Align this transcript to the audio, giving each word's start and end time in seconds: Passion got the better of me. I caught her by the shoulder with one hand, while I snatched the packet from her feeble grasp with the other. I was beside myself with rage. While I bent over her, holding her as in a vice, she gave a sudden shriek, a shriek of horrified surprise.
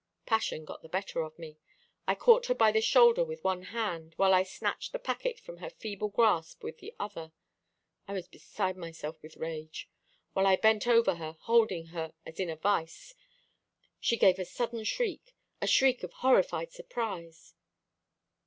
Passion 0.25 0.65
got 0.65 0.81
the 0.81 0.89
better 0.89 1.21
of 1.21 1.37
me. 1.37 1.59
I 2.07 2.15
caught 2.15 2.47
her 2.47 2.55
by 2.55 2.71
the 2.71 2.81
shoulder 2.81 3.23
with 3.23 3.43
one 3.43 3.61
hand, 3.61 4.15
while 4.17 4.33
I 4.33 4.41
snatched 4.41 4.93
the 4.93 4.97
packet 4.97 5.39
from 5.39 5.57
her 5.57 5.69
feeble 5.69 6.07
grasp 6.09 6.63
with 6.63 6.79
the 6.79 6.95
other. 6.99 7.33
I 8.07 8.13
was 8.13 8.27
beside 8.27 8.75
myself 8.75 9.21
with 9.21 9.37
rage. 9.37 9.87
While 10.33 10.47
I 10.47 10.55
bent 10.55 10.87
over 10.87 11.17
her, 11.17 11.37
holding 11.41 11.85
her 11.93 12.15
as 12.25 12.39
in 12.39 12.49
a 12.49 12.55
vice, 12.55 13.13
she 13.99 14.17
gave 14.17 14.39
a 14.39 14.45
sudden 14.45 14.83
shriek, 14.85 15.35
a 15.61 15.67
shriek 15.67 16.01
of 16.01 16.13
horrified 16.13 16.71
surprise. 16.71 17.53